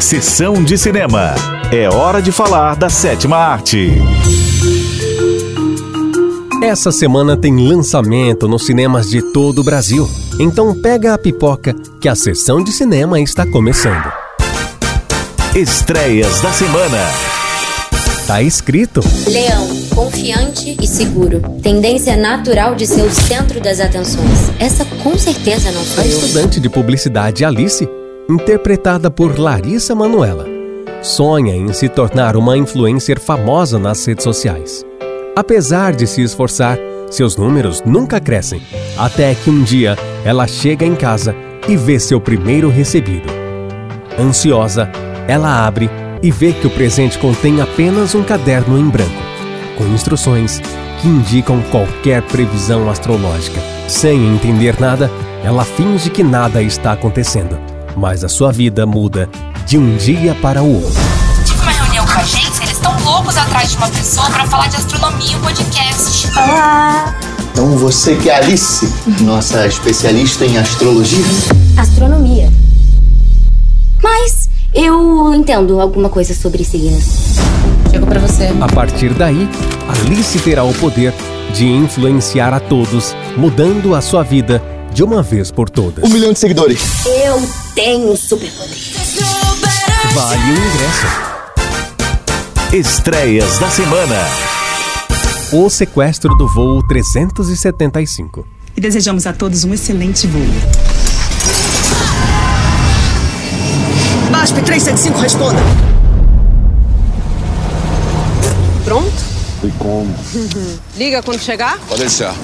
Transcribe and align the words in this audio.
Sessão 0.00 0.62
de 0.62 0.76
cinema. 0.76 1.34
É 1.72 1.88
hora 1.88 2.20
de 2.20 2.30
falar 2.30 2.76
da 2.76 2.90
sétima 2.90 3.36
arte. 3.36 3.92
Essa 6.62 6.92
semana 6.92 7.36
tem 7.36 7.56
lançamento 7.56 8.46
nos 8.46 8.66
cinemas 8.66 9.08
de 9.08 9.22
todo 9.32 9.60
o 9.60 9.64
Brasil. 9.64 10.08
Então 10.38 10.74
pega 10.80 11.14
a 11.14 11.18
pipoca 11.18 11.74
que 12.00 12.08
a 12.08 12.14
sessão 12.14 12.62
de 12.62 12.72
cinema 12.72 13.20
está 13.20 13.46
começando. 13.46 14.12
Estreias 15.54 16.40
da 16.40 16.52
semana. 16.52 16.98
Tá 18.26 18.42
escrito. 18.42 19.00
Leão, 19.26 19.68
confiante 19.94 20.76
e 20.80 20.86
seguro. 20.86 21.40
Tendência 21.62 22.16
natural 22.16 22.74
de 22.74 22.86
ser 22.86 23.02
o 23.02 23.10
centro 23.10 23.60
das 23.60 23.80
atenções. 23.80 24.50
Essa 24.58 24.84
com 25.02 25.16
certeza 25.18 25.70
não 25.72 25.84
sou 25.84 26.02
A 26.02 26.06
estudante 26.06 26.58
de 26.58 26.70
publicidade 26.70 27.44
Alice, 27.44 27.86
interpretada 28.28 29.10
por 29.10 29.38
Larissa 29.38 29.94
Manuela, 29.94 30.46
sonha 31.02 31.54
em 31.54 31.72
se 31.72 31.88
tornar 31.88 32.36
uma 32.36 32.56
influencer 32.56 33.20
famosa 33.20 33.78
nas 33.78 34.04
redes 34.06 34.24
sociais. 34.24 34.84
Apesar 35.36 35.94
de 35.94 36.06
se 36.06 36.22
esforçar, 36.22 36.78
seus 37.10 37.36
números 37.36 37.82
nunca 37.84 38.18
crescem, 38.18 38.62
até 38.96 39.34
que 39.34 39.50
um 39.50 39.62
dia 39.62 39.96
ela 40.24 40.46
chega 40.46 40.86
em 40.86 40.94
casa 40.94 41.36
e 41.68 41.76
vê 41.76 41.98
seu 41.98 42.20
primeiro 42.20 42.70
recebido. 42.70 43.28
Ansiosa, 44.18 44.90
ela 45.28 45.66
abre 45.66 45.90
e 46.22 46.30
vê 46.30 46.52
que 46.52 46.66
o 46.66 46.70
presente 46.70 47.18
contém 47.18 47.60
apenas 47.60 48.14
um 48.14 48.22
caderno 48.22 48.78
em 48.78 48.88
branco, 48.88 49.22
com 49.76 49.84
instruções 49.88 50.60
que 51.02 51.08
indicam 51.08 51.60
qualquer 51.70 52.22
previsão 52.22 52.88
astrológica. 52.88 53.60
Sem 53.86 54.34
entender 54.34 54.80
nada, 54.80 55.10
ela 55.44 55.64
finge 55.64 56.08
que 56.08 56.22
nada 56.22 56.62
está 56.62 56.92
acontecendo, 56.92 57.73
mas 57.96 58.24
a 58.24 58.28
sua 58.28 58.52
vida 58.52 58.86
muda 58.86 59.28
de 59.66 59.78
um 59.78 59.96
dia 59.96 60.34
para 60.36 60.62
o 60.62 60.82
outro. 60.82 61.00
Tive 61.44 61.60
uma 61.60 61.70
reunião 61.70 62.06
com 62.06 62.12
a 62.12 62.16
agência, 62.16 62.62
eles 62.62 62.72
estão 62.72 62.92
loucos 63.04 63.36
atrás 63.36 63.70
de 63.70 63.76
uma 63.76 63.88
pessoa 63.88 64.28
pra 64.30 64.46
falar 64.46 64.68
de 64.68 64.76
astronomia 64.76 65.32
e 65.32 65.36
um 65.36 65.40
podcast. 65.40 66.28
Então 67.52 67.76
você 67.78 68.16
que 68.16 68.28
é 68.28 68.36
Alice, 68.36 68.92
nossa 69.20 69.66
especialista 69.66 70.44
em 70.44 70.58
astrologia. 70.58 71.24
Astronomia. 71.76 72.52
Mas 74.02 74.48
eu 74.74 75.32
entendo 75.34 75.80
alguma 75.80 76.08
coisa 76.08 76.34
sobre 76.34 76.64
signos. 76.64 77.36
Chegou 77.90 78.08
pra 78.08 78.20
você. 78.20 78.50
A 78.60 78.66
partir 78.66 79.14
daí, 79.14 79.48
Alice 79.88 80.38
terá 80.40 80.64
o 80.64 80.74
poder 80.74 81.14
de 81.54 81.66
influenciar 81.66 82.52
a 82.52 82.58
todos, 82.58 83.14
mudando 83.36 83.94
a 83.94 84.00
sua 84.00 84.24
vida 84.24 84.60
de 84.94 85.02
uma 85.02 85.22
vez 85.22 85.50
por 85.50 85.68
todas. 85.68 86.04
Um 86.04 86.08
milhão 86.08 86.32
de 86.32 86.38
seguidores. 86.38 87.04
Eu 87.04 87.42
tenho 87.74 88.16
superpoder. 88.16 88.78
Vale 90.14 90.52
o 90.52 90.54
ingresso. 90.54 91.06
Estreias 92.72 93.58
da 93.58 93.68
semana. 93.70 94.16
O 95.52 95.68
sequestro 95.68 96.32
do 96.36 96.46
voo 96.46 96.80
375. 96.86 98.46
E 98.76 98.80
desejamos 98.80 99.26
a 99.26 99.32
todos 99.32 99.64
um 99.64 99.74
excelente 99.74 100.28
voo. 100.28 100.40
BASP 104.30 104.62
375, 104.62 105.18
responda. 105.18 105.58
Pronto? 108.84 109.12
E 109.64 109.70
como? 109.72 110.14
Liga 110.96 111.20
quando 111.20 111.40
chegar? 111.40 111.78
Pode 111.88 112.02
deixar. 112.02 112.34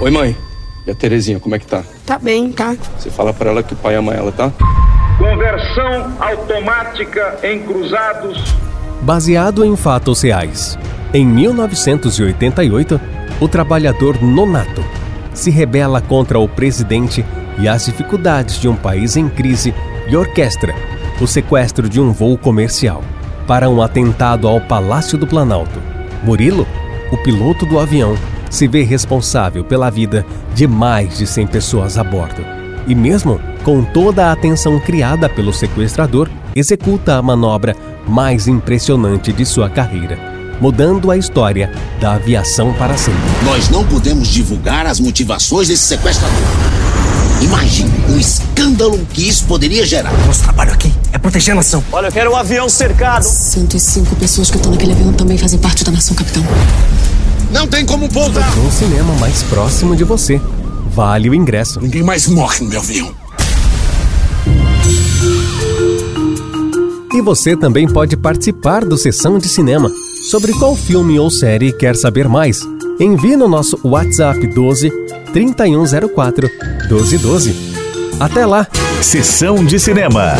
Oi, 0.00 0.10
mãe. 0.12 0.47
E 0.88 0.90
a 0.90 0.94
Terezinha, 0.94 1.38
como 1.38 1.54
é 1.54 1.58
que 1.58 1.66
tá? 1.66 1.82
Tá 2.06 2.18
bem, 2.18 2.50
tá? 2.50 2.74
Você 2.96 3.10
fala 3.10 3.34
pra 3.34 3.50
ela 3.50 3.62
que 3.62 3.74
o 3.74 3.76
pai 3.76 3.94
ama 3.94 4.14
ela, 4.14 4.32
tá? 4.32 4.50
Conversão 5.18 6.16
automática 6.18 7.38
em 7.42 7.60
cruzados. 7.60 8.56
Baseado 9.02 9.66
em 9.66 9.76
fatos 9.76 10.22
reais. 10.22 10.78
Em 11.12 11.26
1988, 11.26 12.98
o 13.38 13.46
trabalhador 13.46 14.18
Nonato 14.22 14.82
se 15.34 15.50
rebela 15.50 16.00
contra 16.00 16.38
o 16.38 16.48
presidente 16.48 17.22
e 17.58 17.68
as 17.68 17.84
dificuldades 17.84 18.58
de 18.58 18.66
um 18.66 18.74
país 18.74 19.14
em 19.14 19.28
crise 19.28 19.74
e 20.08 20.16
orquestra 20.16 20.74
o 21.20 21.26
sequestro 21.26 21.86
de 21.86 22.00
um 22.00 22.12
voo 22.12 22.38
comercial 22.38 23.04
para 23.46 23.68
um 23.68 23.82
atentado 23.82 24.48
ao 24.48 24.58
Palácio 24.58 25.18
do 25.18 25.26
Planalto. 25.26 25.82
Murilo, 26.22 26.66
o 27.12 27.16
piloto 27.18 27.66
do 27.66 27.78
avião, 27.78 28.16
se 28.50 28.66
vê 28.66 28.82
responsável 28.82 29.64
pela 29.64 29.90
vida 29.90 30.24
de 30.54 30.66
mais 30.66 31.18
de 31.18 31.26
100 31.26 31.46
pessoas 31.48 31.98
a 31.98 32.04
bordo. 32.04 32.44
E 32.86 32.94
mesmo 32.94 33.40
com 33.64 33.84
toda 33.84 34.26
a 34.26 34.32
atenção 34.32 34.80
criada 34.80 35.28
pelo 35.28 35.52
sequestrador, 35.52 36.28
executa 36.54 37.16
a 37.16 37.22
manobra 37.22 37.76
mais 38.06 38.48
impressionante 38.48 39.32
de 39.32 39.44
sua 39.44 39.68
carreira, 39.68 40.18
mudando 40.60 41.10
a 41.10 41.16
história 41.16 41.70
da 42.00 42.14
aviação 42.14 42.72
para 42.74 42.96
sempre. 42.96 43.20
Nós 43.44 43.68
não 43.68 43.84
podemos 43.84 44.28
divulgar 44.28 44.86
as 44.86 44.98
motivações 44.98 45.68
desse 45.68 45.82
sequestrador. 45.82 46.38
Imagine 47.42 47.92
o 48.08 48.18
escândalo 48.18 48.98
que 49.12 49.28
isso 49.28 49.44
poderia 49.44 49.86
gerar. 49.86 50.12
Nosso 50.26 50.42
trabalho 50.42 50.72
aqui 50.72 50.92
é 51.12 51.18
proteger 51.18 51.52
a 51.52 51.56
nação. 51.56 51.84
Olha, 51.92 52.06
eu 52.08 52.12
quero 52.12 52.32
um 52.32 52.36
avião 52.36 52.68
cercado. 52.68 53.22
105 53.22 54.16
pessoas 54.16 54.50
que 54.50 54.56
estão 54.56 54.72
naquele 54.72 54.92
avião 54.92 55.12
também 55.12 55.38
fazem 55.38 55.58
parte 55.58 55.84
da 55.84 55.92
nação, 55.92 56.16
capitão. 56.16 56.42
Não 57.50 57.66
tem 57.66 57.84
como 57.84 58.08
pousar. 58.08 58.54
No 58.56 58.70
cinema 58.70 59.14
mais 59.14 59.42
próximo 59.44 59.96
de 59.96 60.04
você. 60.04 60.40
Vale 60.90 61.30
o 61.30 61.34
ingresso. 61.34 61.80
Ninguém 61.80 62.02
mais 62.02 62.26
morre 62.26 62.60
no 62.60 62.70
meu 62.70 62.80
avião. 62.80 63.14
E 67.12 67.20
você 67.22 67.56
também 67.56 67.88
pode 67.88 68.16
participar 68.16 68.84
do 68.84 68.98
Sessão 68.98 69.38
de 69.38 69.48
Cinema. 69.48 69.90
Sobre 70.30 70.52
qual 70.52 70.76
filme 70.76 71.18
ou 71.18 71.30
série 71.30 71.72
quer 71.72 71.96
saber 71.96 72.28
mais? 72.28 72.60
Envie 73.00 73.36
no 73.36 73.48
nosso 73.48 73.78
WhatsApp 73.82 74.46
12 74.46 74.90
3104 75.32 76.48
1212. 76.88 77.68
Até 78.20 78.44
lá! 78.44 78.66
Sessão 79.00 79.64
de 79.64 79.78
cinema. 79.78 80.34